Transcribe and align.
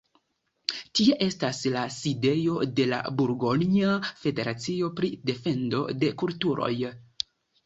Tie 0.99 1.17
estas 1.25 1.59
la 1.75 1.83
sidejo 1.95 2.55
de 2.79 2.87
la 2.93 3.01
burgonja 3.19 3.93
federacio 4.23 4.91
pri 5.01 5.11
defendo 5.33 5.85
de 6.01 6.11
kulturoj. 6.25 6.73